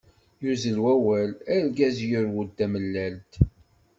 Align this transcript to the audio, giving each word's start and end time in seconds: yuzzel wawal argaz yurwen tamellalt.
yuzzel 0.41 0.77
wawal 0.85 1.29
argaz 1.53 1.97
yurwen 2.09 2.49
tamellalt. 2.57 3.31